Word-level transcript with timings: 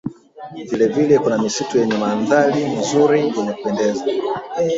Vilevile 0.69 1.17
kuna 1.19 1.37
misitu 1.41 1.73
yenye 1.77 1.97
mandhari 2.01 2.61
nzuri 2.79 3.15
yenye 3.21 3.53
kupendeza 3.53 4.03